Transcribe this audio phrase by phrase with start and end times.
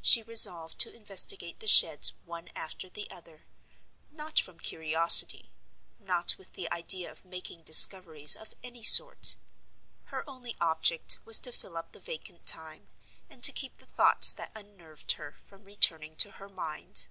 [0.00, 5.50] She resolved to investigate the sheds one after the other—not from curiosity,
[5.98, 9.36] not with the idea of making discoveries of any sort.
[10.04, 12.86] Her only object was to fill up the vacant time,
[13.28, 17.08] and to keep the thoughts that unnerved her from returning to her mind.